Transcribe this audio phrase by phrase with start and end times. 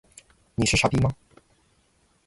[0.55, 1.13] 你是傻逼吗？